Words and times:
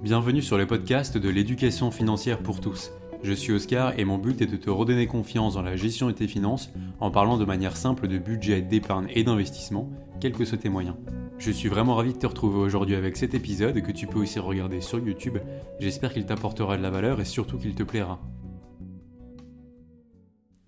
Bienvenue 0.00 0.42
sur 0.42 0.56
le 0.56 0.64
podcast 0.64 1.18
de 1.18 1.28
l'éducation 1.28 1.90
financière 1.90 2.38
pour 2.38 2.60
tous. 2.60 2.92
Je 3.24 3.32
suis 3.32 3.52
Oscar 3.52 3.98
et 3.98 4.04
mon 4.04 4.16
but 4.16 4.40
est 4.40 4.46
de 4.46 4.56
te 4.56 4.70
redonner 4.70 5.08
confiance 5.08 5.54
dans 5.54 5.62
la 5.62 5.74
gestion 5.74 6.06
de 6.06 6.12
tes 6.12 6.28
finances 6.28 6.70
en 7.00 7.10
parlant 7.10 7.36
de 7.36 7.44
manière 7.44 7.76
simple 7.76 8.06
de 8.06 8.16
budget, 8.16 8.62
d'épargne 8.62 9.08
et 9.12 9.24
d'investissement, 9.24 9.90
quels 10.20 10.34
que 10.34 10.44
soient 10.44 10.56
tes 10.56 10.68
moyens. 10.68 10.94
Je 11.38 11.50
suis 11.50 11.68
vraiment 11.68 11.96
ravi 11.96 12.12
de 12.12 12.18
te 12.18 12.28
retrouver 12.28 12.60
aujourd'hui 12.60 12.94
avec 12.94 13.16
cet 13.16 13.34
épisode 13.34 13.82
que 13.82 13.90
tu 13.90 14.06
peux 14.06 14.20
aussi 14.20 14.38
regarder 14.38 14.80
sur 14.80 15.00
YouTube. 15.00 15.38
J'espère 15.80 16.12
qu'il 16.12 16.26
t'apportera 16.26 16.76
de 16.76 16.82
la 16.82 16.90
valeur 16.90 17.20
et 17.20 17.24
surtout 17.24 17.58
qu'il 17.58 17.74
te 17.74 17.82
plaira. 17.82 18.20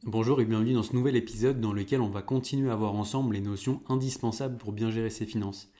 Bonjour 0.02 0.40
et 0.40 0.44
bienvenue 0.44 0.72
dans 0.72 0.82
ce 0.82 0.96
nouvel 0.96 1.14
épisode 1.14 1.60
dans 1.60 1.72
lequel 1.72 2.00
on 2.00 2.10
va 2.10 2.22
continuer 2.22 2.72
à 2.72 2.74
voir 2.74 2.96
ensemble 2.96 3.34
les 3.34 3.40
notions 3.40 3.80
indispensables 3.88 4.56
pour 4.56 4.72
bien 4.72 4.90
gérer 4.90 5.10
ses 5.10 5.24
finances. 5.24 5.70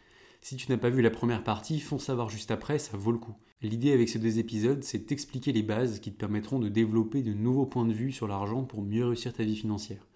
Si 0.43 0.57
tu 0.57 0.70
n'as 0.70 0.79
pas 0.79 0.88
vu 0.88 1.02
la 1.02 1.11
première 1.11 1.45
partie, 1.45 1.80
fonce 1.80 2.04
savoir 2.04 2.30
juste 2.30 2.50
après, 2.50 2.79
ça 2.79 2.96
vaut 2.96 3.12
le 3.12 3.18
coup. 3.18 3.34
L'idée 3.61 3.93
avec 3.93 4.09
ces 4.09 4.18
deux 4.18 4.39
épisodes, 4.39 4.82
c'est 4.82 5.07
d'expliquer 5.07 5.53
les 5.53 5.63
bases 5.63 6.00
qui 6.00 6.13
te 6.13 6.18
permettront 6.18 6.58
de 6.58 6.71
développer 6.71 7.22
de 7.22 7.35
nouveaux 7.35 7.66
points 7.66 7.85
de 7.85 7.93
vue 7.93 8.11
sur 8.11 8.26
l'argent 8.26 8.64
pour 8.64 8.82
mieux 8.82 9.07
réussir 9.07 9.35
ta 9.35 9.44
vie 9.44 9.57
financière. 9.57 10.07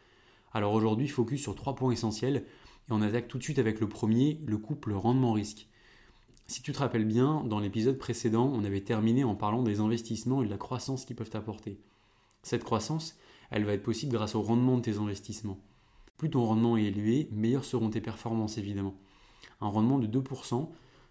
Alors 0.55 0.73
aujourd'hui, 0.73 1.09
focus 1.09 1.43
sur 1.43 1.55
trois 1.55 1.75
points 1.75 1.93
essentiels 1.93 2.37
et 2.37 2.93
on 2.93 3.03
attaque 3.03 3.29
tout 3.29 3.37
de 3.37 3.43
suite 3.43 3.59
avec 3.59 3.81
le 3.81 3.89
premier, 3.89 4.41
le 4.47 4.57
couple 4.57 4.95
rendement-risque. 4.95 5.69
Si 6.47 6.63
tu 6.63 6.73
te 6.73 6.79
rappelles 6.79 7.05
bien, 7.05 7.45
dans 7.45 7.61
l'épisode 7.61 7.99
précédent, 7.99 8.51
on 8.53 8.65
avait 8.65 8.81
terminé 8.81 9.25
en 9.25 9.35
parlant 9.35 9.63
des 9.63 9.81
investissements 9.81 10.43
et 10.43 10.47
de 10.47 10.51
la 10.51 10.59
croissance 10.59 11.05
qu'ils 11.05 11.17
peuvent 11.17 11.31
apporter. 11.35 11.79
Cette 12.43 12.65
croissance, 12.65 13.19
elle 13.51 13.65
va 13.65 13.75
être 13.75 13.83
possible 13.83 14.13
grâce 14.13 14.35
au 14.35 14.43
rendement 14.43 14.79
de 14.79 14.83
tes 14.83 14.97
investissements. 14.97 15.59
Plus 16.17 16.31
ton 16.31 16.45
rendement 16.45 16.79
est 16.79 16.85
élevé, 16.85 17.29
meilleures 17.31 17.65
seront 17.65 17.91
tes 17.91 18.01
performances 18.01 18.57
évidemment 18.57 18.95
un 19.61 19.69
rendement 19.69 19.99
de 19.99 20.07
2%, 20.07 20.69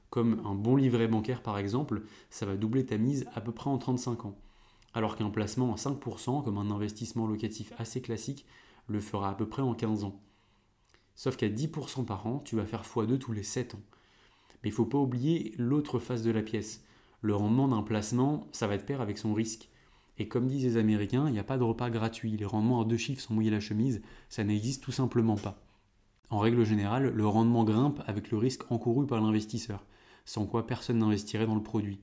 comme 0.10 0.42
un 0.46 0.54
bon 0.54 0.76
livret 0.76 1.08
bancaire 1.08 1.42
par 1.42 1.58
exemple, 1.58 2.04
ça 2.30 2.46
va 2.46 2.56
doubler 2.56 2.86
ta 2.86 2.98
mise 2.98 3.26
à 3.34 3.42
peu 3.42 3.52
près 3.52 3.70
en 3.70 3.78
35 3.78 4.26
ans. 4.26 4.38
Alors 4.94 5.16
qu'un 5.16 5.30
placement 5.30 5.74
à 5.74 5.76
5%, 5.76 6.44
comme 6.44 6.58
un 6.58 6.70
investissement 6.70 7.26
locatif 7.26 7.74
assez 7.78 8.02
classique, 8.02 8.46
le 8.88 9.00
fera 9.00 9.32
à 9.32 9.34
peu 9.34 9.48
près 9.48 9.62
en 9.62 9.74
15 9.74 10.04
ans. 10.04 10.22
Sauf 11.16 11.36
qu'à 11.36 11.50
10% 11.50 12.06
par 12.06 12.28
an, 12.28 12.40
tu 12.46 12.56
vas 12.56 12.66
faire 12.66 12.84
x2 12.84 13.18
tous 13.18 13.32
les 13.32 13.44
7 13.44 13.76
ans. 13.76 13.82
Mais 14.64 14.70
il 14.70 14.72
ne 14.72 14.76
faut 14.76 14.86
pas 14.86 14.98
oublier 14.98 15.54
l'autre 15.58 16.00
face 16.00 16.24
de 16.24 16.32
la 16.32 16.42
pièce. 16.42 16.84
Le 17.22 17.36
rendement 17.36 17.68
d'un 17.68 17.84
placement, 17.84 18.48
ça 18.52 18.68
va 18.68 18.76
être 18.76 18.86
pair 18.86 19.02
avec 19.02 19.18
son 19.18 19.34
risque. 19.34 19.70
Et 20.18 20.28
comme 20.28 20.48
disent 20.48 20.64
les 20.64 20.78
Américains, 20.78 21.28
il 21.28 21.34
n'y 21.34 21.40
a 21.40 21.44
pas 21.44 21.58
de 21.58 21.64
repas 21.64 21.90
gratuit. 21.90 22.38
Les 22.38 22.46
rendements 22.46 22.82
à 22.82 22.86
deux 22.86 22.98
chiffres 22.98 23.22
sont 23.22 23.34
mouillés 23.34 23.50
la 23.50 23.60
chemise, 23.60 24.02
ça 24.30 24.44
n'existe 24.44 24.84
tout 24.84 24.92
simplement 24.92 25.38
pas. 25.38 25.60
En 26.34 26.40
règle 26.40 26.66
générale, 26.66 27.14
le 27.14 27.28
rendement 27.28 27.64
grimpe 27.64 28.02
avec 28.08 28.32
le 28.32 28.40
risque 28.40 28.64
encouru 28.72 29.06
par 29.06 29.22
l'investisseur, 29.22 29.86
sans 30.26 30.48
quoi 30.48 30.66
personne 30.66 30.98
n'investirait 30.98 31.46
dans 31.46 31.54
le 31.54 31.62
produit. 31.62 32.00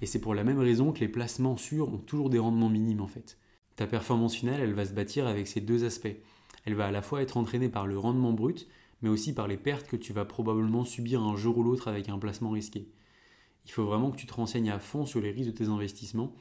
Et 0.00 0.06
c'est 0.06 0.18
pour 0.18 0.34
la 0.34 0.44
même 0.44 0.60
raison 0.60 0.92
que 0.92 1.00
les 1.00 1.08
placements 1.08 1.58
sûrs 1.58 1.92
ont 1.92 1.98
toujours 1.98 2.30
des 2.30 2.38
rendements 2.38 2.70
minimes 2.70 3.02
en 3.02 3.06
fait. 3.06 3.36
Ta 3.76 3.86
performance 3.86 4.34
finale, 4.34 4.62
elle 4.62 4.72
va 4.72 4.86
se 4.86 4.94
bâtir 4.94 5.26
avec 5.26 5.46
ces 5.46 5.60
deux 5.60 5.84
aspects. 5.84 6.16
Elle 6.64 6.72
va 6.72 6.86
à 6.86 6.90
la 6.90 7.02
fois 7.02 7.20
être 7.20 7.36
entraînée 7.36 7.68
par 7.68 7.86
le 7.86 7.98
rendement 7.98 8.32
brut, 8.32 8.66
mais 9.02 9.10
aussi 9.10 9.34
par 9.34 9.46
les 9.46 9.58
pertes 9.58 9.88
que 9.88 9.96
tu 9.96 10.14
vas 10.14 10.24
probablement 10.24 10.86
subir 10.86 11.22
un 11.22 11.36
jour 11.36 11.58
ou 11.58 11.62
l'autre 11.62 11.88
avec 11.88 12.08
un 12.08 12.18
placement 12.18 12.52
risqué. 12.52 12.88
Il 13.66 13.72
faut 13.72 13.84
vraiment 13.84 14.10
que 14.10 14.16
tu 14.16 14.24
te 14.24 14.32
renseignes 14.32 14.70
à 14.70 14.78
fond 14.78 15.04
sur 15.04 15.20
les 15.20 15.32
risques 15.32 15.50
de 15.50 15.58
tes 15.58 15.68
investissements, 15.68 16.34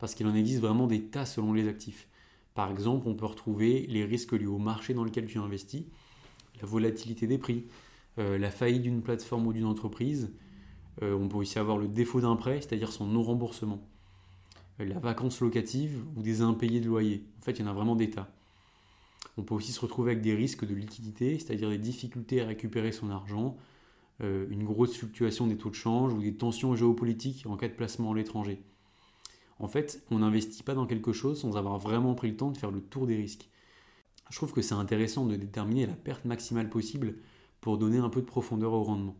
parce 0.00 0.16
qu'il 0.16 0.26
en 0.26 0.34
existe 0.34 0.62
vraiment 0.62 0.88
des 0.88 1.04
tas 1.04 1.26
selon 1.26 1.52
les 1.52 1.68
actifs. 1.68 2.08
Par 2.54 2.72
exemple, 2.72 3.06
on 3.06 3.14
peut 3.14 3.26
retrouver 3.26 3.86
les 3.88 4.04
risques 4.04 4.32
liés 4.32 4.46
au 4.46 4.58
marché 4.58 4.94
dans 4.94 5.04
lequel 5.04 5.26
tu 5.26 5.38
investis, 5.38 5.84
la 6.60 6.66
volatilité 6.66 7.26
des 7.26 7.38
prix, 7.38 7.64
euh, 8.18 8.38
la 8.38 8.50
faillite 8.50 8.82
d'une 8.82 9.02
plateforme 9.02 9.46
ou 9.46 9.52
d'une 9.52 9.66
entreprise. 9.66 10.32
Euh, 11.02 11.14
on 11.14 11.28
peut 11.28 11.36
aussi 11.36 11.58
avoir 11.58 11.76
le 11.76 11.88
défaut 11.88 12.20
d'un 12.20 12.36
prêt, 12.36 12.60
c'est-à-dire 12.60 12.92
son 12.92 13.06
non-remboursement. 13.06 13.80
Euh, 14.80 14.86
la 14.86 14.98
vacance 14.98 15.40
locative 15.40 16.02
ou 16.16 16.22
des 16.22 16.40
impayés 16.40 16.80
de 16.80 16.86
loyer. 16.86 17.24
En 17.40 17.44
fait, 17.44 17.52
il 17.52 17.60
y 17.60 17.64
en 17.64 17.70
a 17.70 17.74
vraiment 17.74 17.96
des 17.96 18.10
tas. 18.10 18.30
On 19.36 19.42
peut 19.42 19.54
aussi 19.54 19.72
se 19.72 19.80
retrouver 19.80 20.12
avec 20.12 20.22
des 20.22 20.34
risques 20.34 20.66
de 20.66 20.74
liquidité, 20.74 21.38
c'est-à-dire 21.38 21.68
des 21.68 21.78
difficultés 21.78 22.40
à 22.40 22.46
récupérer 22.46 22.90
son 22.90 23.10
argent, 23.10 23.54
une 24.20 24.64
grosse 24.64 24.96
fluctuation 24.96 25.46
des 25.46 25.58
taux 25.58 25.68
de 25.68 25.74
change 25.74 26.14
ou 26.14 26.22
des 26.22 26.32
tensions 26.32 26.74
géopolitiques 26.74 27.44
en 27.46 27.58
cas 27.58 27.68
de 27.68 27.74
placement 27.74 28.12
à 28.12 28.14
l'étranger. 28.14 28.62
En 29.58 29.68
fait, 29.68 30.02
on 30.10 30.20
n'investit 30.20 30.62
pas 30.62 30.72
dans 30.72 30.86
quelque 30.86 31.12
chose 31.12 31.38
sans 31.38 31.58
avoir 31.58 31.76
vraiment 31.76 32.14
pris 32.14 32.30
le 32.30 32.36
temps 32.38 32.50
de 32.50 32.56
faire 32.56 32.70
le 32.70 32.80
tour 32.80 33.06
des 33.06 33.16
risques 33.16 33.50
je 34.30 34.36
trouve 34.36 34.52
que 34.52 34.62
c'est 34.62 34.74
intéressant 34.74 35.26
de 35.26 35.36
déterminer 35.36 35.86
la 35.86 35.94
perte 35.94 36.24
maximale 36.24 36.68
possible 36.68 37.16
pour 37.60 37.78
donner 37.78 37.98
un 37.98 38.08
peu 38.08 38.20
de 38.20 38.26
profondeur 38.26 38.72
au 38.72 38.82
rendement. 38.82 39.16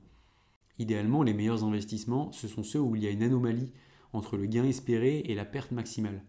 Idéalement, 0.78 1.22
les 1.22 1.34
meilleurs 1.34 1.64
investissements, 1.64 2.32
ce 2.32 2.48
sont 2.48 2.62
ceux 2.62 2.80
où 2.80 2.96
il 2.96 3.02
y 3.02 3.06
a 3.06 3.10
une 3.10 3.22
anomalie 3.22 3.72
entre 4.12 4.36
le 4.36 4.46
gain 4.46 4.64
espéré 4.64 5.18
et 5.26 5.34
la 5.34 5.44
perte 5.44 5.72
maximale. 5.72 6.22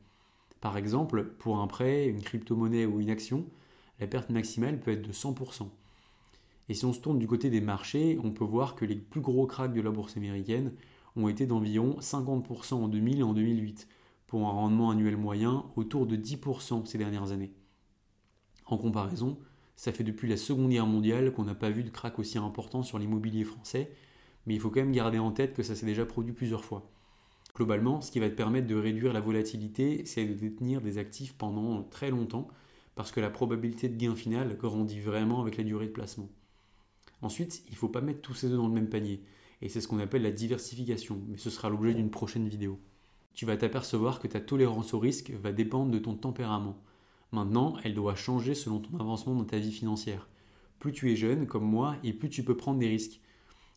Par 0.62 0.78
exemple, 0.78 1.24
pour 1.40 1.60
un 1.60 1.68
prêt, 1.68 2.08
une 2.08 2.22
crypto-monnaie 2.22 2.86
ou 2.86 3.00
une 3.00 3.10
action, 3.10 3.46
la 4.00 4.08
perte 4.08 4.30
maximale 4.30 4.80
peut 4.80 4.92
être 4.92 5.08
de 5.08 5.14
100%. 5.14 5.68
Et 6.70 6.74
si 6.74 6.86
on 6.86 6.94
se 6.94 7.00
tourne 7.00 7.20
du 7.20 7.28
côté 7.28 7.50
des 7.50 7.62
marchés, 7.62 8.20
on 8.24 8.32
peut 8.32 8.44
voir 8.44 8.76
que 8.76 8.86
les 8.86 8.96
plus 8.96 9.22
gros 9.22 9.48
cracks 9.48 9.74
de 9.74 9.82
la 9.82 9.92
bourse 9.92 10.18
américaine 10.18 10.74
ont 11.16 11.28
été 11.28 11.46
d'environ 11.46 11.98
50% 12.00 12.76
en 12.76 12.88
2000 12.88 13.20
et 13.20 13.24
en 13.24 13.34
2008, 13.34 13.88
pour 14.28 14.48
un 14.48 14.52
rendement 14.52 14.92
annuel 14.92 15.18
moyen 15.18 15.66
autour 15.76 16.06
de 16.06 16.16
10% 16.16 16.86
ces 16.86 16.98
dernières 16.98 17.32
années. 17.32 17.54
En 18.68 18.78
comparaison, 18.78 19.38
ça 19.76 19.92
fait 19.92 20.04
depuis 20.04 20.28
la 20.28 20.38
Seconde 20.38 20.70
Guerre 20.70 20.86
mondiale 20.86 21.32
qu'on 21.32 21.46
n'a 21.46 21.56
pas 21.56 21.70
vu 21.70 21.84
de 21.84 21.90
crack 21.90 22.20
aussi 22.20 22.38
important 22.38 22.84
sur 22.84 23.00
l'immobilier 23.00 23.44
français, 23.44 23.92
mais 24.46 24.56
il 24.56 24.60
faut 24.60 24.70
quand 24.70 24.82
même 24.82 24.92
garder 24.92 25.20
en 25.20 25.32
tête 25.32 25.54
que 25.54 25.64
ça 25.64 25.76
s'est 25.76 25.86
déjà 25.86 26.06
produit 26.06 26.34
plusieurs 26.34 26.66
fois. 26.66 26.90
Globalement, 27.56 28.02
ce 28.02 28.12
qui 28.12 28.20
va 28.20 28.30
te 28.30 28.36
permettre 28.36 28.68
de 28.68 28.76
réduire 28.76 29.14
la 29.14 29.20
volatilité, 29.20 30.06
c'est 30.06 30.26
de 30.26 30.34
détenir 30.34 30.82
des 30.82 30.98
actifs 30.98 31.34
pendant 31.34 31.84
très 31.84 32.12
longtemps, 32.12 32.48
parce 32.96 33.12
que 33.12 33.20
la 33.20 33.30
probabilité 33.30 33.90
de 33.90 33.96
gain 33.96 34.16
final 34.16 34.58
grandit 34.58 35.00
vraiment 35.00 35.42
avec 35.42 35.58
la 35.58 35.64
durée 35.64 35.88
de 35.88 35.92
placement. 35.92 36.30
Ensuite, 37.22 37.64
il 37.68 37.72
ne 37.72 37.78
faut 37.78 37.90
pas 37.90 38.02
mettre 38.02 38.22
tous 38.22 38.34
ces 38.34 38.48
œufs 38.48 38.58
dans 38.58 38.68
le 38.68 38.74
même 38.74 38.90
panier, 38.90 39.24
et 39.62 39.70
c'est 39.70 39.82
ce 39.82 39.88
qu'on 39.88 40.00
appelle 40.00 40.22
la 40.22 40.32
diversification, 40.32 41.20
mais 41.28 41.38
ce 41.38 41.50
sera 41.50 41.70
l'objet 41.70 41.94
d'une 41.94 42.12
prochaine 42.12 42.48
vidéo. 42.48 42.80
Tu 43.34 43.46
vas 43.46 43.58
t'apercevoir 43.58 44.20
que 44.20 44.28
ta 44.28 44.40
tolérance 44.40 44.94
au 44.94 45.00
risque 45.00 45.32
va 45.32 45.52
dépendre 45.52 45.92
de 45.92 46.00
ton 46.00 46.16
tempérament. 46.16 46.78
Maintenant, 47.32 47.76
elle 47.84 47.94
doit 47.94 48.16
changer 48.16 48.56
selon 48.56 48.80
ton 48.80 48.98
avancement 49.00 49.36
dans 49.36 49.44
ta 49.44 49.60
vie 49.60 49.72
financière. 49.72 50.28
Plus 50.80 50.94
tu 50.94 51.12
es 51.12 51.16
jeune, 51.16 51.48
comme 51.48 51.66
moi, 51.66 51.96
et 52.04 52.14
plus 52.14 52.30
tu 52.30 52.44
peux 52.44 52.56
prendre 52.56 52.80
des 52.80 52.88
risques. 52.88 53.20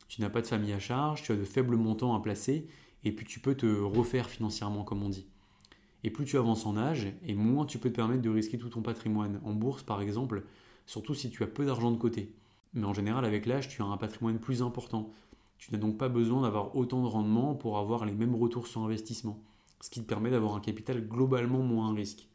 Tu 0.09 0.21
n'as 0.21 0.31
pas 0.31 0.41
de 0.41 0.47
famille 0.47 0.73
à 0.73 0.79
charge, 0.79 1.23
tu 1.23 1.33
as 1.33 1.37
de 1.37 1.45
faibles 1.45 1.77
montants 1.77 2.15
à 2.15 2.21
placer, 2.21 2.67
et 3.05 3.13
plus 3.13 3.25
tu 3.25 3.41
peux 3.41 3.55
te 3.55 3.67
refaire 3.67 4.29
financièrement, 4.29 4.85
comme 4.85 5.03
on 5.03 5.09
dit. 5.09 5.27
Et 6.05 6.11
plus 6.11 6.25
tu 6.25 6.39
avances 6.39 6.67
en 6.67 6.77
âge, 6.77 7.13
et 7.27 7.35
moins 7.35 7.67
tu 7.67 7.79
peux 7.79 7.91
te 7.91 7.97
permettre 7.97 8.23
de 8.23 8.31
risquer 8.31 8.59
tout 8.59 8.69
ton 8.69 8.83
patrimoine, 8.83 9.41
en 9.45 9.53
bourse 9.53 9.83
par 9.83 10.01
exemple, 10.01 10.45
surtout 10.87 11.15
si 11.15 11.31
tu 11.31 11.43
as 11.43 11.47
peu 11.47 11.67
d'argent 11.67 11.91
de 11.91 11.99
côté. 11.99 12.33
Mais 12.75 12.85
en 12.85 12.95
général, 12.95 13.25
avec 13.25 13.47
l'âge, 13.47 13.69
tu 13.69 13.83
as 13.83 13.87
un 13.87 13.97
patrimoine 13.97 14.39
plus 14.39 14.63
important. 14.63 15.11
Tu 15.59 15.73
n'as 15.73 15.79
donc 15.79 15.99
pas 15.99 16.09
besoin 16.09 16.43
d'avoir 16.43 16.75
autant 16.77 17.03
de 17.03 17.09
rendement 17.09 17.55
pour 17.55 17.79
avoir 17.79 18.05
les 18.05 18.15
mêmes 18.15 18.35
retours 18.35 18.67
sur 18.67 18.83
investissement, 18.83 19.39
ce 19.81 19.91
qui 19.91 20.01
te 20.01 20.07
permet 20.07 20.31
d'avoir 20.31 20.55
un 20.55 20.61
capital 20.61 21.07
globalement 21.07 21.63
moins 21.63 21.93
risque. 21.93 22.30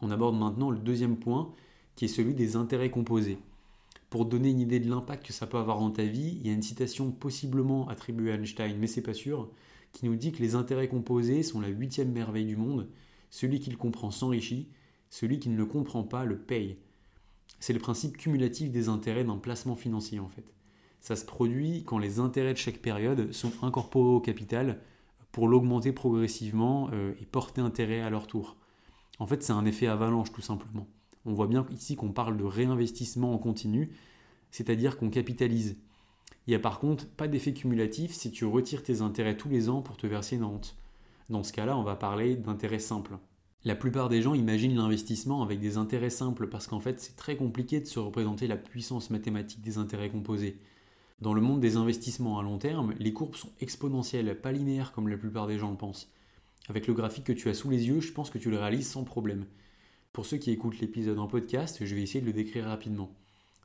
On 0.00 0.10
aborde 0.10 0.38
maintenant 0.38 0.70
le 0.70 0.78
deuxième 0.78 1.16
point, 1.16 1.52
qui 1.96 2.04
est 2.04 2.08
celui 2.08 2.34
des 2.34 2.56
intérêts 2.56 2.90
composés. 2.90 3.38
Pour 4.10 4.24
donner 4.24 4.50
une 4.50 4.60
idée 4.60 4.80
de 4.80 4.88
l'impact 4.88 5.26
que 5.26 5.32
ça 5.32 5.46
peut 5.46 5.58
avoir 5.58 5.80
dans 5.80 5.90
ta 5.90 6.04
vie, 6.04 6.38
il 6.40 6.46
y 6.46 6.50
a 6.50 6.54
une 6.54 6.62
citation 6.62 7.10
possiblement 7.10 7.88
attribuée 7.88 8.32
à 8.32 8.36
Einstein, 8.36 8.78
mais 8.78 8.86
c'est 8.86 9.02
pas 9.02 9.14
sûr, 9.14 9.50
qui 9.92 10.06
nous 10.06 10.16
dit 10.16 10.32
que 10.32 10.42
les 10.42 10.54
intérêts 10.54 10.88
composés 10.88 11.42
sont 11.42 11.60
la 11.60 11.68
huitième 11.68 12.12
merveille 12.12 12.46
du 12.46 12.56
monde. 12.56 12.88
Celui 13.30 13.60
qui 13.60 13.70
le 13.70 13.76
comprend 13.76 14.10
s'enrichit, 14.10 14.68
celui 15.10 15.38
qui 15.38 15.48
ne 15.48 15.56
le 15.56 15.66
comprend 15.66 16.04
pas 16.04 16.24
le 16.24 16.38
paye. 16.38 16.76
C'est 17.60 17.72
le 17.72 17.80
principe 17.80 18.16
cumulatif 18.16 18.70
des 18.70 18.88
intérêts 18.88 19.24
d'un 19.24 19.36
placement 19.36 19.76
financier 19.76 20.20
en 20.20 20.28
fait. 20.28 20.44
Ça 21.00 21.16
se 21.16 21.24
produit 21.24 21.84
quand 21.84 21.98
les 21.98 22.18
intérêts 22.18 22.52
de 22.52 22.58
chaque 22.58 22.78
période 22.78 23.32
sont 23.32 23.52
incorporés 23.62 24.14
au 24.14 24.20
capital 24.20 24.80
pour 25.32 25.48
l'augmenter 25.48 25.92
progressivement 25.92 26.90
euh, 26.92 27.12
et 27.20 27.26
porter 27.26 27.60
intérêt 27.60 28.00
à 28.00 28.10
leur 28.10 28.26
tour. 28.26 28.56
En 29.18 29.26
fait, 29.26 29.42
c'est 29.42 29.52
un 29.52 29.64
effet 29.64 29.86
avalanche 29.86 30.32
tout 30.32 30.42
simplement. 30.42 30.86
On 31.24 31.32
voit 31.32 31.46
bien 31.46 31.66
ici 31.70 31.96
qu'on 31.96 32.12
parle 32.12 32.36
de 32.36 32.44
réinvestissement 32.44 33.34
en 33.34 33.38
continu, 33.38 33.90
c'est-à-dire 34.50 34.96
qu'on 34.96 35.10
capitalise. 35.10 35.76
Il 36.46 36.50
n'y 36.50 36.56
a 36.56 36.60
par 36.60 36.78
contre 36.78 37.06
pas 37.06 37.28
d'effet 37.28 37.52
cumulatif 37.52 38.12
si 38.14 38.30
tu 38.30 38.44
retires 38.44 38.82
tes 38.82 39.02
intérêts 39.02 39.36
tous 39.36 39.48
les 39.48 39.68
ans 39.68 39.82
pour 39.82 39.96
te 39.96 40.06
verser 40.06 40.36
une 40.36 40.44
rente. 40.44 40.76
Dans 41.28 41.42
ce 41.42 41.52
cas-là, 41.52 41.76
on 41.76 41.82
va 41.82 41.96
parler 41.96 42.36
d'intérêts 42.36 42.78
simples. 42.78 43.18
La 43.64 43.74
plupart 43.74 44.08
des 44.08 44.22
gens 44.22 44.34
imaginent 44.34 44.76
l'investissement 44.76 45.42
avec 45.42 45.60
des 45.60 45.76
intérêts 45.76 46.10
simples 46.10 46.48
parce 46.48 46.66
qu'en 46.68 46.80
fait 46.80 47.00
c'est 47.00 47.16
très 47.16 47.36
compliqué 47.36 47.80
de 47.80 47.86
se 47.86 47.98
représenter 47.98 48.46
la 48.46 48.56
puissance 48.56 49.10
mathématique 49.10 49.60
des 49.60 49.78
intérêts 49.78 50.10
composés. 50.10 50.58
Dans 51.20 51.34
le 51.34 51.40
monde 51.40 51.60
des 51.60 51.76
investissements 51.76 52.38
à 52.38 52.42
long 52.42 52.58
terme, 52.58 52.94
les 52.98 53.12
courbes 53.12 53.34
sont 53.34 53.50
exponentielles, 53.60 54.40
pas 54.40 54.52
linéaires 54.52 54.92
comme 54.92 55.08
la 55.08 55.16
plupart 55.16 55.48
des 55.48 55.58
gens 55.58 55.72
le 55.72 55.76
pensent. 55.76 56.08
Avec 56.68 56.86
le 56.86 56.92
graphique 56.92 57.24
que 57.24 57.32
tu 57.32 57.48
as 57.48 57.54
sous 57.54 57.70
les 57.70 57.88
yeux, 57.88 58.00
je 58.00 58.12
pense 58.12 58.28
que 58.28 58.36
tu 58.36 58.50
le 58.50 58.58
réalises 58.58 58.90
sans 58.90 59.02
problème. 59.02 59.46
Pour 60.12 60.26
ceux 60.26 60.36
qui 60.36 60.50
écoutent 60.50 60.80
l'épisode 60.80 61.18
en 61.18 61.26
podcast, 61.26 61.84
je 61.84 61.94
vais 61.94 62.02
essayer 62.02 62.20
de 62.20 62.26
le 62.26 62.32
décrire 62.34 62.66
rapidement. 62.66 63.16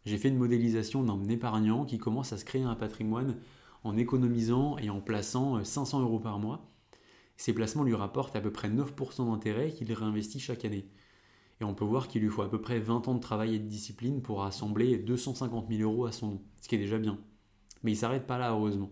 J'ai 0.05 0.17
fait 0.17 0.29
une 0.29 0.37
modélisation 0.37 1.03
d'un 1.03 1.21
épargnant 1.25 1.83
qui 1.83 1.97
commence 1.97 2.31
à 2.31 2.37
se 2.37 2.45
créer 2.45 2.63
un 2.63 2.75
patrimoine 2.75 3.37
en 3.83 3.97
économisant 3.97 4.77
et 4.77 4.89
en 4.89 5.01
plaçant 5.01 5.61
500 5.61 6.01
euros 6.01 6.19
par 6.19 6.39
mois. 6.39 6.69
Ces 7.35 7.53
placements 7.53 7.83
lui 7.83 7.95
rapportent 7.95 8.37
à 8.37 8.41
peu 8.41 8.51
près 8.51 8.69
9% 8.69 9.29
d'intérêt 9.29 9.71
qu'il 9.71 9.91
réinvestit 9.91 10.39
chaque 10.39 10.63
année. 10.63 10.87
Et 11.59 11.65
on 11.65 11.73
peut 11.73 11.85
voir 11.85 12.07
qu'il 12.07 12.21
lui 12.21 12.29
faut 12.29 12.41
à 12.41 12.49
peu 12.49 12.61
près 12.61 12.79
20 12.79 13.09
ans 13.09 13.15
de 13.15 13.19
travail 13.19 13.55
et 13.55 13.59
de 13.59 13.67
discipline 13.67 14.21
pour 14.21 14.39
rassembler 14.39 14.97
250 14.97 15.67
000 15.69 15.81
euros 15.81 16.05
à 16.05 16.13
son 16.13 16.27
nom, 16.27 16.41
ce 16.61 16.69
qui 16.69 16.75
est 16.75 16.79
déjà 16.79 16.99
bien. 16.99 17.19
Mais 17.83 17.91
il 17.91 17.97
s'arrête 17.97 18.27
pas 18.27 18.37
là, 18.37 18.51
heureusement. 18.51 18.91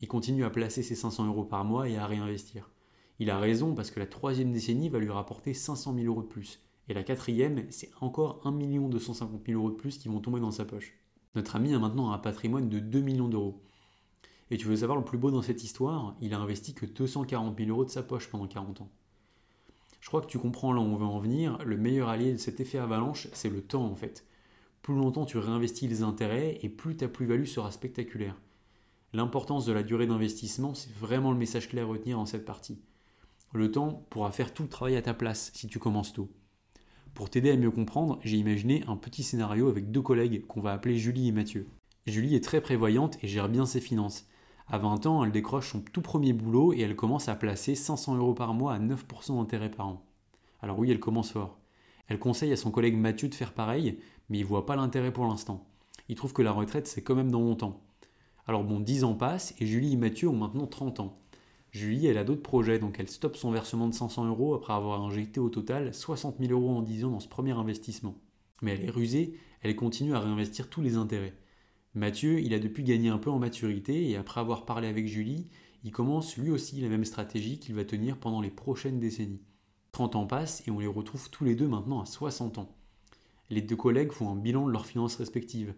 Il 0.00 0.08
continue 0.08 0.44
à 0.44 0.50
placer 0.50 0.82
ses 0.82 0.96
500 0.96 1.26
euros 1.26 1.44
par 1.44 1.64
mois 1.64 1.88
et 1.88 1.96
à 1.96 2.06
réinvestir. 2.06 2.73
Il 3.20 3.30
a 3.30 3.38
raison 3.38 3.74
parce 3.74 3.90
que 3.90 4.00
la 4.00 4.06
troisième 4.06 4.52
décennie 4.52 4.88
va 4.88 4.98
lui 4.98 5.10
rapporter 5.10 5.54
500 5.54 5.94
000 5.94 6.06
euros 6.06 6.22
de 6.22 6.26
plus. 6.26 6.60
Et 6.88 6.94
la 6.94 7.02
quatrième, 7.02 7.64
c'est 7.70 7.90
encore 8.00 8.40
1 8.44 8.52
250 8.52 9.42
000 9.46 9.58
euros 9.58 9.70
de 9.70 9.76
plus 9.76 9.98
qui 9.98 10.08
vont 10.08 10.20
tomber 10.20 10.40
dans 10.40 10.50
sa 10.50 10.64
poche. 10.64 10.94
Notre 11.34 11.56
ami 11.56 11.74
a 11.74 11.78
maintenant 11.78 12.12
un 12.12 12.18
patrimoine 12.18 12.68
de 12.68 12.78
2 12.78 13.00
millions 13.00 13.28
d'euros. 13.28 13.62
Et 14.50 14.58
tu 14.58 14.66
veux 14.66 14.76
savoir 14.76 14.98
le 14.98 15.04
plus 15.04 15.18
beau 15.18 15.30
dans 15.30 15.42
cette 15.42 15.64
histoire? 15.64 16.16
Il 16.20 16.34
a 16.34 16.38
investi 16.38 16.74
que 16.74 16.86
240 16.86 17.56
000 17.56 17.70
euros 17.70 17.84
de 17.84 17.90
sa 17.90 18.02
poche 18.02 18.28
pendant 18.28 18.46
40 18.46 18.82
ans. 18.82 18.90
Je 20.00 20.08
crois 20.08 20.20
que 20.20 20.26
tu 20.26 20.38
comprends 20.38 20.72
là 20.72 20.80
où 20.80 20.84
on 20.84 20.96
veut 20.96 21.06
en 21.06 21.18
venir. 21.18 21.56
Le 21.64 21.78
meilleur 21.78 22.08
allié 22.08 22.32
de 22.32 22.36
cet 22.36 22.60
effet 22.60 22.78
avalanche, 22.78 23.28
c'est 23.32 23.48
le 23.48 23.62
temps 23.62 23.86
en 23.86 23.96
fait. 23.96 24.26
Plus 24.82 24.94
longtemps 24.94 25.24
tu 25.24 25.38
réinvestis 25.38 25.88
les 25.88 26.02
intérêts 26.02 26.58
et 26.62 26.68
plus 26.68 26.96
ta 26.96 27.08
plus-value 27.08 27.46
sera 27.46 27.70
spectaculaire. 27.70 28.36
L'importance 29.14 29.64
de 29.64 29.72
la 29.72 29.82
durée 29.82 30.06
d'investissement, 30.06 30.74
c'est 30.74 30.92
vraiment 30.92 31.32
le 31.32 31.38
message 31.38 31.68
clé 31.70 31.80
à 31.80 31.86
retenir 31.86 32.18
dans 32.18 32.26
cette 32.26 32.44
partie. 32.44 32.78
Le 33.54 33.70
temps 33.70 34.04
pourra 34.10 34.32
faire 34.32 34.52
tout 34.52 34.64
le 34.64 34.68
travail 34.68 34.96
à 34.96 35.02
ta 35.02 35.14
place 35.14 35.52
si 35.54 35.68
tu 35.68 35.78
commences 35.78 36.12
tôt. 36.12 36.28
Pour 37.14 37.30
t'aider 37.30 37.52
à 37.52 37.56
mieux 37.56 37.70
comprendre, 37.70 38.18
j'ai 38.24 38.36
imaginé 38.36 38.82
un 38.88 38.96
petit 38.96 39.22
scénario 39.22 39.68
avec 39.68 39.92
deux 39.92 40.02
collègues 40.02 40.44
qu'on 40.48 40.60
va 40.60 40.72
appeler 40.72 40.98
Julie 40.98 41.28
et 41.28 41.32
Mathieu. 41.32 41.68
Julie 42.08 42.34
est 42.34 42.42
très 42.42 42.60
prévoyante 42.60 43.16
et 43.22 43.28
gère 43.28 43.48
bien 43.48 43.64
ses 43.64 43.80
finances. 43.80 44.26
À 44.66 44.78
20 44.78 45.06
ans, 45.06 45.22
elle 45.22 45.30
décroche 45.30 45.70
son 45.70 45.82
tout 45.82 46.02
premier 46.02 46.32
boulot 46.32 46.72
et 46.72 46.80
elle 46.80 46.96
commence 46.96 47.28
à 47.28 47.36
placer 47.36 47.76
500 47.76 48.16
euros 48.16 48.34
par 48.34 48.54
mois 48.54 48.74
à 48.74 48.80
9% 48.80 49.36
d'intérêt 49.36 49.70
par 49.70 49.86
an. 49.86 50.04
Alors 50.60 50.80
oui, 50.80 50.90
elle 50.90 50.98
commence 50.98 51.30
fort. 51.30 51.60
Elle 52.08 52.18
conseille 52.18 52.52
à 52.52 52.56
son 52.56 52.72
collègue 52.72 52.96
Mathieu 52.96 53.28
de 53.28 53.36
faire 53.36 53.52
pareil, 53.52 54.00
mais 54.30 54.38
il 54.38 54.44
voit 54.44 54.66
pas 54.66 54.74
l'intérêt 54.74 55.12
pour 55.12 55.26
l'instant. 55.26 55.64
Il 56.08 56.16
trouve 56.16 56.32
que 56.32 56.42
la 56.42 56.50
retraite, 56.50 56.88
c'est 56.88 57.02
quand 57.02 57.14
même 57.14 57.30
dans 57.30 57.38
longtemps. 57.38 57.84
Alors 58.48 58.64
bon, 58.64 58.80
10 58.80 59.04
ans 59.04 59.14
passent 59.14 59.54
et 59.60 59.66
Julie 59.66 59.92
et 59.92 59.96
Mathieu 59.96 60.28
ont 60.28 60.36
maintenant 60.36 60.66
30 60.66 60.98
ans. 60.98 61.20
Julie, 61.74 62.06
elle 62.06 62.18
a 62.18 62.24
d'autres 62.24 62.40
projets, 62.40 62.78
donc 62.78 63.00
elle 63.00 63.08
stoppe 63.08 63.34
son 63.36 63.50
versement 63.50 63.88
de 63.88 63.94
500 63.94 64.26
euros 64.26 64.54
après 64.54 64.72
avoir 64.72 65.02
injecté 65.02 65.40
au 65.40 65.48
total 65.48 65.92
60 65.92 66.36
000 66.38 66.52
euros 66.52 66.70
en 66.70 66.82
10 66.82 67.04
ans 67.04 67.10
dans 67.10 67.20
ce 67.20 67.26
premier 67.26 67.50
investissement. 67.50 68.16
Mais 68.62 68.74
elle 68.74 68.84
est 68.84 68.90
rusée, 68.90 69.34
elle 69.60 69.74
continue 69.74 70.14
à 70.14 70.20
réinvestir 70.20 70.70
tous 70.70 70.82
les 70.82 70.94
intérêts. 70.94 71.36
Mathieu, 71.94 72.38
il 72.38 72.54
a 72.54 72.60
depuis 72.60 72.84
gagné 72.84 73.08
un 73.08 73.18
peu 73.18 73.28
en 73.28 73.40
maturité 73.40 74.08
et 74.08 74.16
après 74.16 74.40
avoir 74.40 74.66
parlé 74.66 74.86
avec 74.86 75.08
Julie, 75.08 75.48
il 75.82 75.90
commence 75.90 76.36
lui 76.36 76.52
aussi 76.52 76.80
la 76.80 76.88
même 76.88 77.04
stratégie 77.04 77.58
qu'il 77.58 77.74
va 77.74 77.84
tenir 77.84 78.18
pendant 78.18 78.40
les 78.40 78.50
prochaines 78.50 79.00
décennies. 79.00 79.42
30 79.90 80.14
ans 80.14 80.26
passent 80.26 80.62
et 80.68 80.70
on 80.70 80.78
les 80.78 80.86
retrouve 80.86 81.28
tous 81.28 81.42
les 81.42 81.56
deux 81.56 81.66
maintenant 81.66 82.00
à 82.00 82.06
60 82.06 82.58
ans. 82.58 82.72
Les 83.50 83.62
deux 83.62 83.76
collègues 83.76 84.12
font 84.12 84.30
un 84.30 84.36
bilan 84.36 84.68
de 84.68 84.72
leurs 84.72 84.86
finances 84.86 85.16
respectives. 85.16 85.74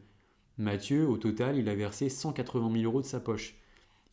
Mathieu, 0.58 1.08
au 1.08 1.16
total, 1.16 1.56
il 1.56 1.70
a 1.70 1.74
versé 1.74 2.10
180 2.10 2.70
000 2.70 2.84
euros 2.84 3.00
de 3.00 3.06
sa 3.06 3.18
poche. 3.18 3.56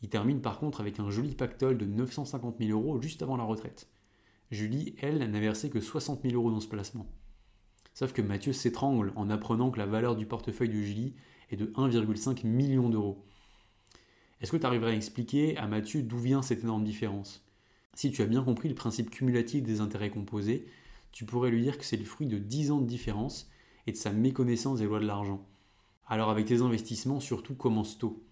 Il 0.02 0.08
termine 0.08 0.40
par 0.40 0.58
contre 0.58 0.80
avec 0.80 1.00
un 1.00 1.10
joli 1.10 1.34
pactole 1.34 1.78
de 1.78 1.86
950 1.86 2.56
000 2.58 2.70
euros 2.78 3.00
juste 3.00 3.22
avant 3.22 3.36
la 3.36 3.44
retraite. 3.44 3.88
Julie, 4.50 4.94
elle, 5.00 5.18
n'a 5.18 5.40
versé 5.40 5.70
que 5.70 5.80
60 5.80 6.22
000 6.22 6.34
euros 6.34 6.50
dans 6.50 6.60
ce 6.60 6.68
placement. 6.68 7.06
Sauf 7.94 8.12
que 8.12 8.22
Mathieu 8.22 8.52
s'étrangle 8.52 9.12
en 9.16 9.30
apprenant 9.30 9.70
que 9.70 9.78
la 9.78 9.86
valeur 9.86 10.16
du 10.16 10.26
portefeuille 10.26 10.68
de 10.68 10.74
Julie 10.74 11.14
est 11.50 11.56
de 11.56 11.66
1,5 11.66 12.46
million 12.46 12.88
d'euros. 12.88 13.24
Est-ce 14.40 14.52
que 14.52 14.56
tu 14.56 14.66
arriverais 14.66 14.92
à 14.92 14.96
expliquer 14.96 15.56
à 15.56 15.66
Mathieu 15.66 16.02
d'où 16.02 16.18
vient 16.18 16.42
cette 16.42 16.64
énorme 16.64 16.84
différence? 16.84 17.44
Si 17.94 18.10
tu 18.10 18.22
as 18.22 18.26
bien 18.26 18.42
compris 18.42 18.68
le 18.68 18.74
principe 18.74 19.10
cumulatif 19.10 19.62
des 19.62 19.80
intérêts 19.80 20.10
composés, 20.10 20.66
tu 21.12 21.24
pourrais 21.24 21.50
lui 21.50 21.62
dire 21.62 21.78
que 21.78 21.84
c'est 21.84 21.96
le 21.96 22.04
fruit 22.04 22.26
de 22.26 22.38
10 22.38 22.72
ans 22.72 22.80
de 22.80 22.86
différence 22.86 23.48
et 23.86 23.92
de 23.92 23.96
sa 23.96 24.12
méconnaissance 24.12 24.80
des 24.80 24.86
lois 24.86 24.98
de 24.98 25.06
l'argent. 25.06 25.46
Alors 26.08 26.30
avec 26.30 26.46
tes 26.46 26.60
investissements, 26.60 27.20
surtout 27.20 27.54
commence 27.54 27.98
tôt. 27.98 28.22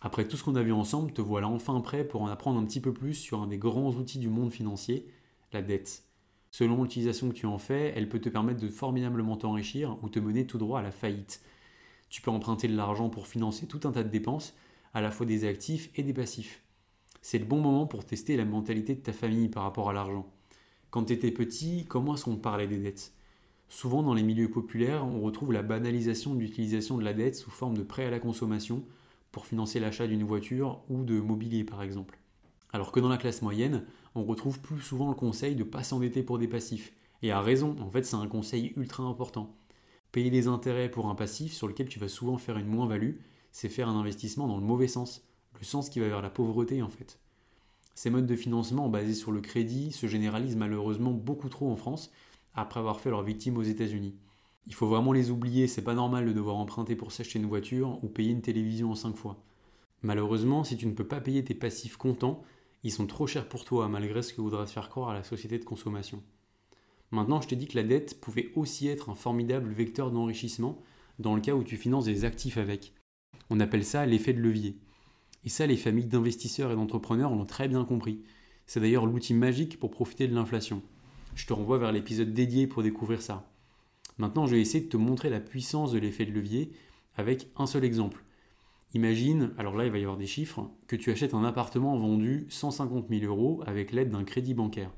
Après 0.00 0.28
tout 0.28 0.36
ce 0.36 0.44
qu'on 0.44 0.56
a 0.56 0.62
vu 0.62 0.72
ensemble, 0.72 1.12
te 1.12 1.22
voilà 1.22 1.48
enfin 1.48 1.80
prêt 1.80 2.04
pour 2.04 2.22
en 2.22 2.28
apprendre 2.28 2.60
un 2.60 2.64
petit 2.64 2.80
peu 2.80 2.92
plus 2.92 3.14
sur 3.14 3.40
un 3.40 3.46
des 3.46 3.58
grands 3.58 3.92
outils 3.92 4.18
du 4.18 4.28
monde 4.28 4.52
financier, 4.52 5.06
la 5.52 5.62
dette. 5.62 6.04
Selon 6.50 6.82
l'utilisation 6.82 7.28
que 7.28 7.34
tu 7.34 7.46
en 7.46 7.58
fais, 7.58 7.92
elle 7.96 8.08
peut 8.08 8.20
te 8.20 8.28
permettre 8.28 8.60
de 8.60 8.68
formidablement 8.68 9.36
t'enrichir 9.36 9.96
ou 10.02 10.08
te 10.08 10.18
mener 10.18 10.46
tout 10.46 10.58
droit 10.58 10.80
à 10.80 10.82
la 10.82 10.90
faillite. 10.90 11.42
Tu 12.08 12.22
peux 12.22 12.30
emprunter 12.30 12.68
de 12.68 12.76
l'argent 12.76 13.08
pour 13.08 13.26
financer 13.26 13.66
tout 13.66 13.80
un 13.84 13.92
tas 13.92 14.04
de 14.04 14.08
dépenses, 14.08 14.54
à 14.94 15.00
la 15.00 15.10
fois 15.10 15.26
des 15.26 15.44
actifs 15.44 15.90
et 15.96 16.02
des 16.02 16.14
passifs. 16.14 16.62
C'est 17.20 17.38
le 17.38 17.44
bon 17.44 17.60
moment 17.60 17.86
pour 17.86 18.04
tester 18.04 18.36
la 18.36 18.44
mentalité 18.44 18.94
de 18.94 19.00
ta 19.00 19.12
famille 19.12 19.48
par 19.48 19.64
rapport 19.64 19.90
à 19.90 19.92
l'argent. 19.92 20.26
Quand 20.90 21.04
tu 21.04 21.12
étais 21.12 21.32
petit, 21.32 21.84
comment 21.88 22.14
est-ce 22.14 22.24
qu'on 22.24 22.36
parlait 22.36 22.68
des 22.68 22.78
dettes? 22.78 23.12
Souvent 23.68 24.02
dans 24.02 24.14
les 24.14 24.22
milieux 24.22 24.50
populaires, 24.50 25.04
on 25.04 25.20
retrouve 25.20 25.52
la 25.52 25.62
banalisation 25.62 26.34
de 26.34 26.40
l'utilisation 26.40 26.96
de 26.96 27.04
la 27.04 27.12
dette 27.12 27.34
sous 27.34 27.50
forme 27.50 27.76
de 27.76 27.82
prêt 27.82 28.04
à 28.04 28.10
la 28.10 28.20
consommation, 28.20 28.84
pour 29.36 29.44
financer 29.44 29.80
l'achat 29.80 30.06
d'une 30.06 30.24
voiture 30.24 30.80
ou 30.88 31.04
de 31.04 31.20
mobilier 31.20 31.62
par 31.62 31.82
exemple. 31.82 32.18
Alors 32.72 32.90
que 32.90 33.00
dans 33.00 33.10
la 33.10 33.18
classe 33.18 33.42
moyenne, 33.42 33.84
on 34.14 34.24
retrouve 34.24 34.60
plus 34.60 34.80
souvent 34.80 35.10
le 35.10 35.14
conseil 35.14 35.54
de 35.54 35.62
ne 35.62 35.68
pas 35.68 35.82
s'endetter 35.82 36.22
pour 36.22 36.38
des 36.38 36.48
passifs. 36.48 36.94
Et 37.20 37.32
à 37.32 37.42
raison, 37.42 37.76
en 37.82 37.90
fait 37.90 38.06
c'est 38.06 38.16
un 38.16 38.28
conseil 38.28 38.72
ultra 38.78 39.02
important. 39.02 39.54
Payer 40.10 40.30
des 40.30 40.46
intérêts 40.46 40.90
pour 40.90 41.08
un 41.08 41.14
passif 41.14 41.52
sur 41.52 41.68
lequel 41.68 41.86
tu 41.86 41.98
vas 41.98 42.08
souvent 42.08 42.38
faire 42.38 42.56
une 42.56 42.66
moins-value, 42.66 43.16
c'est 43.52 43.68
faire 43.68 43.90
un 43.90 44.00
investissement 44.00 44.48
dans 44.48 44.56
le 44.56 44.64
mauvais 44.64 44.88
sens, 44.88 45.28
le 45.58 45.66
sens 45.66 45.90
qui 45.90 46.00
va 46.00 46.08
vers 46.08 46.22
la 46.22 46.30
pauvreté 46.30 46.80
en 46.80 46.88
fait. 46.88 47.20
Ces 47.94 48.08
modes 48.08 48.26
de 48.26 48.36
financement 48.36 48.88
basés 48.88 49.12
sur 49.12 49.32
le 49.32 49.42
crédit 49.42 49.92
se 49.92 50.06
généralisent 50.06 50.56
malheureusement 50.56 51.12
beaucoup 51.12 51.50
trop 51.50 51.70
en 51.70 51.76
France, 51.76 52.10
après 52.54 52.80
avoir 52.80 53.00
fait 53.00 53.10
leur 53.10 53.22
victime 53.22 53.58
aux 53.58 53.62
États-Unis. 53.62 54.14
Il 54.66 54.74
faut 54.74 54.88
vraiment 54.88 55.12
les 55.12 55.30
oublier, 55.30 55.68
c'est 55.68 55.84
pas 55.84 55.94
normal 55.94 56.26
de 56.26 56.32
devoir 56.32 56.56
emprunter 56.56 56.96
pour 56.96 57.12
s'acheter 57.12 57.38
une 57.38 57.46
voiture 57.46 58.02
ou 58.02 58.08
payer 58.08 58.32
une 58.32 58.42
télévision 58.42 58.90
en 58.90 58.94
5 58.96 59.16
fois. 59.16 59.42
Malheureusement, 60.02 60.64
si 60.64 60.76
tu 60.76 60.86
ne 60.86 60.92
peux 60.92 61.06
pas 61.06 61.20
payer 61.20 61.44
tes 61.44 61.54
passifs 61.54 61.96
comptants, 61.96 62.42
ils 62.82 62.92
sont 62.92 63.06
trop 63.06 63.26
chers 63.26 63.48
pour 63.48 63.64
toi 63.64 63.88
malgré 63.88 64.22
ce 64.22 64.34
que 64.34 64.40
voudra 64.40 64.66
faire 64.66 64.88
croire 64.88 65.10
à 65.10 65.14
la 65.14 65.24
société 65.24 65.58
de 65.58 65.64
consommation. 65.64 66.22
Maintenant, 67.12 67.40
je 67.40 67.48
t'ai 67.48 67.56
dit 67.56 67.68
que 67.68 67.76
la 67.76 67.84
dette 67.84 68.20
pouvait 68.20 68.50
aussi 68.56 68.88
être 68.88 69.08
un 69.08 69.14
formidable 69.14 69.70
vecteur 69.72 70.10
d'enrichissement 70.10 70.82
dans 71.18 71.34
le 71.34 71.40
cas 71.40 71.54
où 71.54 71.62
tu 71.62 71.76
finances 71.76 72.04
des 72.04 72.24
actifs 72.24 72.58
avec. 72.58 72.92
On 73.50 73.60
appelle 73.60 73.84
ça 73.84 74.04
l'effet 74.06 74.32
de 74.32 74.40
levier. 74.40 74.78
Et 75.44 75.48
ça, 75.48 75.66
les 75.66 75.76
familles 75.76 76.06
d'investisseurs 76.06 76.72
et 76.72 76.74
d'entrepreneurs 76.74 77.30
l'ont 77.30 77.44
très 77.44 77.68
bien 77.68 77.84
compris. 77.84 78.24
C'est 78.66 78.80
d'ailleurs 78.80 79.06
l'outil 79.06 79.34
magique 79.34 79.78
pour 79.78 79.92
profiter 79.92 80.26
de 80.26 80.34
l'inflation. 80.34 80.82
Je 81.36 81.46
te 81.46 81.52
renvoie 81.52 81.78
vers 81.78 81.92
l'épisode 81.92 82.34
dédié 82.34 82.66
pour 82.66 82.82
découvrir 82.82 83.22
ça. 83.22 83.48
Maintenant, 84.18 84.46
je 84.46 84.54
vais 84.54 84.60
essayer 84.60 84.84
de 84.84 84.88
te 84.88 84.96
montrer 84.96 85.30
la 85.30 85.40
puissance 85.40 85.92
de 85.92 85.98
l'effet 85.98 86.24
de 86.24 86.32
levier 86.32 86.72
avec 87.16 87.50
un 87.56 87.66
seul 87.66 87.84
exemple. 87.84 88.24
Imagine, 88.94 89.52
alors 89.58 89.76
là 89.76 89.84
il 89.84 89.90
va 89.90 89.98
y 89.98 90.02
avoir 90.02 90.16
des 90.16 90.26
chiffres, 90.26 90.70
que 90.86 90.96
tu 90.96 91.10
achètes 91.10 91.34
un 91.34 91.44
appartement 91.44 91.98
vendu 91.98 92.46
150 92.48 93.08
000 93.10 93.24
euros 93.24 93.62
avec 93.66 93.92
l'aide 93.92 94.10
d'un 94.10 94.24
crédit 94.24 94.54
bancaire. 94.54 94.90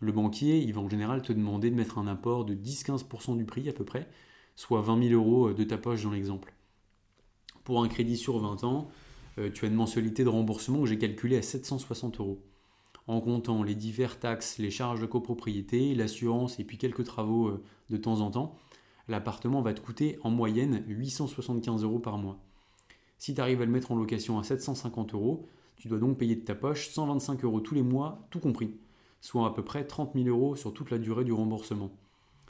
Le 0.00 0.12
banquier, 0.12 0.58
il 0.58 0.72
va 0.72 0.80
en 0.80 0.88
général 0.88 1.22
te 1.22 1.32
demander 1.32 1.70
de 1.70 1.74
mettre 1.74 1.98
un 1.98 2.06
apport 2.06 2.44
de 2.44 2.54
10-15% 2.54 3.36
du 3.36 3.44
prix 3.44 3.68
à 3.68 3.72
peu 3.72 3.84
près, 3.84 4.08
soit 4.54 4.80
20 4.80 5.08
000 5.08 5.14
euros 5.14 5.52
de 5.52 5.64
ta 5.64 5.76
poche 5.76 6.04
dans 6.04 6.12
l'exemple. 6.12 6.54
Pour 7.64 7.82
un 7.82 7.88
crédit 7.88 8.16
sur 8.16 8.38
20 8.38 8.64
ans, 8.64 8.88
euh, 9.38 9.50
tu 9.50 9.64
as 9.64 9.68
une 9.68 9.74
mensualité 9.74 10.24
de 10.24 10.28
remboursement 10.28 10.80
que 10.80 10.86
j'ai 10.86 10.98
calculée 10.98 11.36
à 11.36 11.42
760 11.42 12.20
euros 12.20 12.42
en 13.08 13.20
comptant 13.20 13.62
les 13.62 13.74
divers 13.74 14.20
taxes, 14.20 14.58
les 14.58 14.70
charges 14.70 15.00
de 15.00 15.06
copropriété, 15.06 15.94
l'assurance 15.94 16.60
et 16.60 16.64
puis 16.64 16.76
quelques 16.76 17.04
travaux 17.04 17.48
euh, 17.48 17.62
de 17.90 17.96
temps 17.96 18.20
en 18.20 18.30
temps, 18.30 18.56
l'appartement 19.08 19.62
va 19.62 19.72
te 19.72 19.80
coûter 19.80 20.18
en 20.22 20.30
moyenne 20.30 20.84
875 20.86 21.82
euros 21.82 21.98
par 21.98 22.18
mois. 22.18 22.38
Si 23.16 23.34
tu 23.34 23.40
arrives 23.40 23.62
à 23.62 23.64
le 23.64 23.72
mettre 23.72 23.90
en 23.90 23.96
location 23.96 24.38
à 24.38 24.44
750 24.44 25.14
euros, 25.14 25.48
tu 25.76 25.88
dois 25.88 25.98
donc 25.98 26.18
payer 26.18 26.36
de 26.36 26.44
ta 26.44 26.54
poche 26.54 26.90
125 26.90 27.44
euros 27.44 27.60
tous 27.60 27.74
les 27.74 27.82
mois, 27.82 28.26
tout 28.30 28.40
compris, 28.40 28.74
soit 29.20 29.46
à 29.46 29.50
peu 29.50 29.64
près 29.64 29.84
30 29.84 30.12
000 30.14 30.28
euros 30.28 30.54
sur 30.54 30.74
toute 30.74 30.90
la 30.90 30.98
durée 30.98 31.24
du 31.24 31.32
remboursement. 31.32 31.90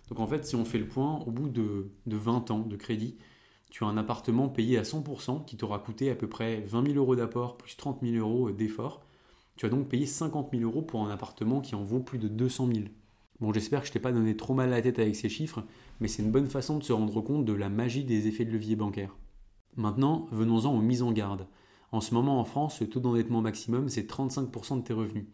Donc 0.09 0.19
en 0.19 0.27
fait, 0.27 0.45
si 0.45 0.57
on 0.57 0.65
fait 0.65 0.79
le 0.79 0.89
point, 0.89 1.21
au 1.27 1.31
bout 1.31 1.49
de, 1.49 1.91
de 2.07 2.17
20 2.17 2.51
ans 2.51 2.61
de 2.61 2.77
crédit, 2.77 3.17
tu 3.71 3.85
as 3.85 3.87
un 3.87 3.97
appartement 3.97 4.49
payé 4.49 4.79
à 4.79 4.83
100% 4.83 5.45
qui 5.45 5.57
t'aura 5.57 5.79
coûté 5.79 6.11
à 6.11 6.15
peu 6.15 6.27
près 6.27 6.63
20 6.63 6.87
000 6.87 6.99
euros 6.99 7.15
d'apport 7.15 7.57
plus 7.57 7.77
30 7.77 8.01
000 8.03 8.17
euros 8.17 8.51
d'effort, 8.51 9.03
tu 9.59 9.67
as 9.67 9.71
donc 9.71 9.89
payé 9.89 10.07
50 10.07 10.51
000 10.53 10.63
euros 10.63 10.83
pour 10.83 11.05
un 11.05 11.11
appartement 11.11 11.61
qui 11.61 11.75
en 11.75 11.83
vaut 11.83 11.99
plus 11.99 12.19
de 12.19 12.29
200 12.29 12.69
000. 12.69 12.79
Bon, 13.41 13.53
j'espère 13.53 13.81
que 13.81 13.89
je 13.89 13.93
t'ai 13.93 13.99
pas 13.99 14.13
donné 14.13 14.37
trop 14.37 14.55
mal 14.55 14.73
à 14.73 14.77
la 14.77 14.83
tête 14.83 15.01
avec 15.01 15.17
ces 15.17 15.29
chiffres, 15.29 15.65
mais 15.99 16.07
c'est 16.07 16.23
une 16.23 16.31
bonne 16.31 16.47
façon 16.47 16.79
de 16.79 16.85
se 16.85 16.93
rendre 16.93 17.21
compte 17.21 17.45
de 17.45 17.53
la 17.53 17.69
magie 17.69 18.05
des 18.05 18.29
effets 18.29 18.45
de 18.45 18.53
levier 18.53 18.77
bancaire. 18.77 19.17
Maintenant, 19.77 20.29
venons-en 20.31 20.73
aux 20.73 20.81
mises 20.81 21.03
en 21.03 21.11
garde. 21.11 21.49
En 21.91 22.01
ce 22.01 22.15
moment 22.15 22.39
en 22.39 22.45
France, 22.45 22.81
le 22.81 22.89
taux 22.89 23.01
d'endettement 23.01 23.41
maximum, 23.41 23.89
c'est 23.89 24.09
35% 24.09 24.77
de 24.77 24.83
tes 24.83 24.93
revenus. 24.93 25.27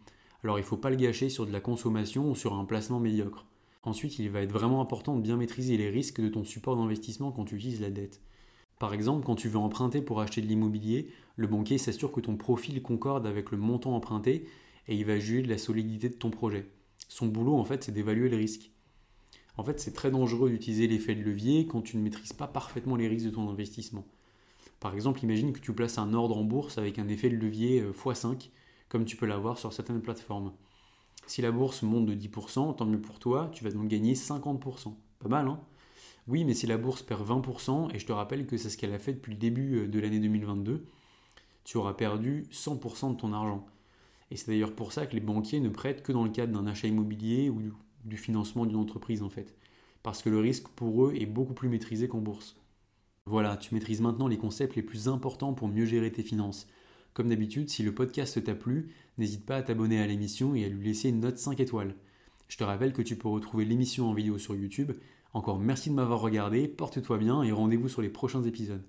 Alors 0.43 0.59
il 0.59 0.63
ne 0.63 0.67
faut 0.67 0.79
pas 0.79 0.91
le 0.91 0.97
gâcher 0.97 1.29
sur 1.29 1.47
de 1.47 1.53
la 1.53 1.61
consommation 1.61 2.31
ou 2.31 2.35
sur 2.35 2.55
un 2.55 2.65
placement 2.65 3.01
médiocre. 3.01 3.45
Ensuite, 3.83 4.19
il 4.19 4.31
va 4.31 4.41
être 4.41 4.53
vraiment 4.53 4.81
important 4.81 5.17
de 5.17 5.21
bien 5.21 5.37
maîtriser 5.37 5.77
les 5.77 5.91
risques 5.91 6.23
de 6.23 6.31
ton 6.31 6.45
support 6.45 6.77
d'investissement 6.77 7.31
quand 7.31 7.45
tu 7.45 7.57
utilises 7.57 7.83
la 7.83 7.91
dette. 7.91 8.23
Par 8.79 8.93
exemple, 8.93 9.25
quand 9.25 9.37
tu 9.37 9.49
veux 9.49 9.59
emprunter 9.59 10.03
pour 10.03 10.21
acheter 10.21 10.41
de 10.41 10.47
l'immobilier, 10.47 11.09
le 11.37 11.47
banquier 11.47 11.79
s'assure 11.79 12.13
que 12.13 12.21
ton 12.21 12.37
profil 12.37 12.83
concorde 12.83 13.27
avec 13.27 13.51
le 13.51 13.59
montant 13.59 13.95
emprunté 13.95 14.47
et 14.89 14.97
il 14.97 15.05
va 15.05 15.19
juger 15.19 15.43
de 15.43 15.49
la 15.49 15.59
solidité 15.59 16.09
de 16.09 16.15
ton 16.15 16.31
projet. 16.31 16.71
Son 17.09 17.27
boulot, 17.27 17.57
en 17.57 17.65
fait, 17.65 17.85
c'est 17.85 17.93
d'évaluer 17.93 18.29
le 18.29 18.37
risque. 18.37 18.71
En 19.57 19.65
fait, 19.65 19.79
c'est 19.81 19.93
très 19.93 20.11
dangereux 20.11 20.51
d'utiliser 20.51 20.89
l'effet 20.89 21.15
de 21.15 21.23
levier 21.23 21.67
quand 21.67 21.83
tu 21.83 21.97
ne 21.97 22.03
maîtrises 22.03 22.33
pas 22.33 22.49
parfaitement 22.49 22.97
les 22.97 23.09
risques 23.09 23.27
de 23.27 23.31
ton 23.31 23.49
investissement. 23.49 24.05
Par 24.81 24.95
exemple, 24.95 25.23
imagine 25.23 25.53
que 25.53 25.61
tu 25.61 25.73
places 25.73 25.99
un 25.99 26.13
ordre 26.13 26.37
en 26.37 26.45
bourse 26.45 26.77
avec 26.77 26.99
un 26.99 27.09
effet 27.09 27.31
de 27.31 27.37
levier 27.37 27.83
x5, 27.83 28.27
euh, 28.27 28.37
comme 28.89 29.05
tu 29.05 29.17
peux 29.17 29.27
l'avoir 29.27 29.59
sur 29.59 29.73
certaines 29.73 30.03
plateformes. 30.03 30.53
Si 31.27 31.41
la 31.41 31.53
bourse 31.53 31.83
monte 31.83 32.07
de 32.07 32.15
10%, 32.15 32.75
tant 32.75 32.85
mieux 32.85 33.01
pour 33.01 33.19
toi, 33.19 33.49
tu 33.53 33.65
vas 33.65 33.71
donc 33.71 33.89
gagner 33.89 34.15
50%. 34.15 34.95
Pas 35.21 35.29
mal, 35.29 35.49
hein? 35.49 35.61
Oui, 36.27 36.45
mais 36.45 36.55
si 36.55 36.67
la 36.67 36.79
bourse 36.79 37.03
perd 37.03 37.29
20%, 37.29 37.95
et 37.95 37.99
je 37.99 38.07
te 38.07 38.13
rappelle 38.13 38.47
que 38.47 38.57
c'est 38.57 38.71
ce 38.71 38.79
qu'elle 38.79 38.95
a 38.95 38.99
fait 38.99 39.13
depuis 39.13 39.33
le 39.33 39.39
début 39.39 39.77
euh, 39.77 39.89
de 39.89 40.01
l'année 40.01 40.21
2022, 40.21 40.87
tu 41.65 41.77
auras 41.77 41.95
perdu 41.95 42.47
100% 42.53 43.15
de 43.15 43.21
ton 43.21 43.33
argent. 43.33 43.67
Et 44.31 44.37
c'est 44.37 44.49
d'ailleurs 44.49 44.75
pour 44.75 44.93
ça 44.93 45.07
que 45.07 45.15
les 45.15 45.21
banquiers 45.21 45.61
ne 45.61 45.69
prêtent 45.69 46.03
que 46.03 46.13
dans 46.13 46.25
le 46.25 46.31
cadre 46.31 46.53
d'un 46.53 46.67
achat 46.67 46.89
immobilier 46.89 47.51
ou 47.51 47.61
du 48.05 48.17
financement 48.17 48.67
d'une 48.67 48.77
entreprise 48.77 49.23
en 49.23 49.31
fait. 49.31 49.55
Parce 50.03 50.23
que 50.23 50.31
le 50.31 50.39
risque 50.39 50.69
pour 50.69 51.07
eux 51.07 51.15
est 51.15 51.27
beaucoup 51.27 51.55
plus 51.55 51.69
maîtrisé 51.69 52.09
qu'en 52.09 52.21
bourse. 52.21 52.57
Voilà, 53.27 53.57
tu 53.57 53.75
maîtrises 53.75 54.03
maintenant 54.03 54.29
les 54.29 54.37
concepts 54.37 54.77
les 54.77 54.83
plus 54.83 55.09
importants 55.09 55.55
pour 55.55 55.69
mieux 55.69 55.87
gérer 55.87 56.13
tes 56.13 56.23
finances. 56.23 56.67
Comme 57.15 57.29
d'habitude, 57.29 57.71
si 57.71 57.83
le 57.83 57.95
podcast 57.95 58.43
t'a 58.43 58.55
plu, 58.55 58.93
n'hésite 59.17 59.47
pas 59.47 59.57
à 59.57 59.63
t'abonner 59.63 60.01
à 60.01 60.07
l'émission 60.07 60.55
et 60.55 60.65
à 60.65 60.69
lui 60.69 60.85
laisser 60.85 61.09
une 61.09 61.21
note 61.21 61.39
5 61.39 61.61
étoiles. 61.61 61.95
Je 62.49 62.59
te 62.59 62.65
rappelle 62.65 62.93
que 62.93 63.03
tu 63.03 63.17
peux 63.17 63.29
retrouver 63.29 63.65
l'émission 63.65 64.11
en 64.11 64.15
vidéo 64.15 64.37
sur 64.37 64.55
YouTube. 64.55 64.93
Encore 65.35 65.59
merci 65.59 65.91
de 65.91 65.95
m'avoir 65.95 66.21
regardé, 66.21 66.69
porte-toi 66.69 67.19
bien 67.19 67.43
et 67.43 67.53
rendez-vous 67.53 67.89
sur 67.89 68.01
les 68.01 68.09
prochains 68.09 68.45
épisodes. 68.45 68.85